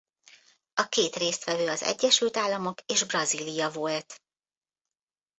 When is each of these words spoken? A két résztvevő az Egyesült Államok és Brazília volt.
A 0.73 0.83
két 0.87 1.15
résztvevő 1.15 1.69
az 1.69 1.83
Egyesült 1.83 2.37
Államok 2.37 2.79
és 2.85 3.03
Brazília 3.03 3.69
volt. 3.69 4.21